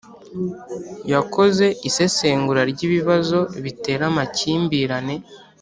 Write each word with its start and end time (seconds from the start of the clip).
yakoze 1.13 1.65
isesengura 1.87 2.61
ry'ibibazo 2.71 3.39
bitera 3.63 4.03
amakimbirane, 4.11 5.15